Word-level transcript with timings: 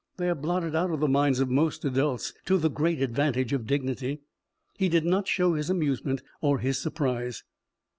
They 0.17 0.27
are 0.29 0.33
blotted 0.33 0.75
out 0.75 0.89
of 0.89 0.99
the 0.99 1.07
minds 1.07 1.39
of 1.39 1.51
most 1.51 1.85
adults 1.85 2.33
to 2.45 2.57
the 2.57 2.71
great 2.71 3.03
advantage 3.03 3.53
of 3.53 3.67
dignity. 3.67 4.21
He 4.79 4.89
did 4.89 5.05
not 5.05 5.27
show 5.27 5.53
his 5.53 5.69
amusement 5.69 6.23
or 6.41 6.57
his 6.57 6.79
surprise. 6.79 7.43